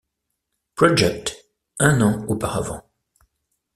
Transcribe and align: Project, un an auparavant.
Project, 0.79 1.33
un 1.89 2.01
an 2.07 2.25
auparavant. 2.27 2.81